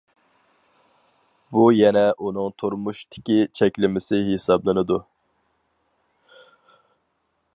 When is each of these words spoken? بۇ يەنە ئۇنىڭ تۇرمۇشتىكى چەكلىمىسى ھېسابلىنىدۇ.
بۇ 1.57 1.65
يەنە 1.79 2.03
ئۇنىڭ 2.27 2.49
تۇرمۇشتىكى 2.63 3.37
چەكلىمىسى 3.59 4.23
ھېسابلىنىدۇ. 4.31 5.01